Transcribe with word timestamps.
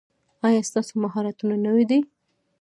ایا 0.47 0.61
ستاسو 0.69 0.93
مهارتونه 1.03 1.55
نوي 1.65 1.85
دي؟ 1.89 1.99